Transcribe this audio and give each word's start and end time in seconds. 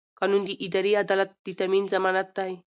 قانون 0.19 0.41
د 0.45 0.51
اداري 0.65 0.93
عدالت 1.03 1.29
د 1.45 1.47
تامین 1.59 1.83
ضمانت 1.93 2.27
دی. 2.37 2.51